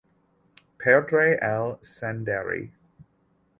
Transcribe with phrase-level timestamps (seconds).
[0.83, 2.67] Perdre el senderi.